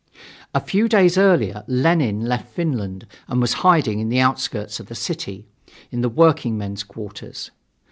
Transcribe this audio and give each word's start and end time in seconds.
A 0.55 0.59
few 0.59 0.89
days 0.89 1.15
earlier 1.15 1.63
Lenin 1.67 2.25
left 2.25 2.49
Finland 2.49 3.05
and 3.27 3.39
was 3.39 3.53
hiding 3.61 3.99
in 3.99 4.09
the 4.09 4.19
outskirts 4.19 4.79
of 4.79 4.87
the 4.87 4.95
city, 4.95 5.45
in 5.91 6.01
the 6.01 6.09
workingmen's 6.09 6.83
quarters. 6.83 7.51